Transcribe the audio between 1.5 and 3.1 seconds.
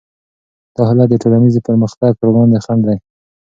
پرمختګ پر وړاندې خنډ دی.